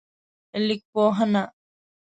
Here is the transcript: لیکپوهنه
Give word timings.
لیکپوهنه 0.67 1.43